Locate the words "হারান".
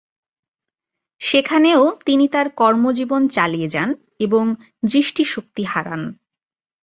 5.63-6.01